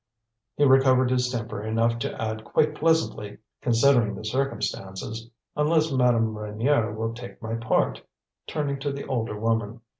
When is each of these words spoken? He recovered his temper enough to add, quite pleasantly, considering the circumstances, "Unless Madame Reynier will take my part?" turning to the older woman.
He 0.57 0.63
recovered 0.65 1.11
his 1.11 1.29
temper 1.29 1.61
enough 1.61 1.99
to 1.99 2.19
add, 2.19 2.43
quite 2.43 2.73
pleasantly, 2.73 3.37
considering 3.61 4.15
the 4.15 4.25
circumstances, 4.25 5.29
"Unless 5.55 5.91
Madame 5.91 6.33
Reynier 6.35 6.91
will 6.95 7.13
take 7.13 7.39
my 7.39 7.53
part?" 7.53 8.01
turning 8.47 8.79
to 8.79 8.91
the 8.91 9.05
older 9.05 9.39
woman. 9.39 9.81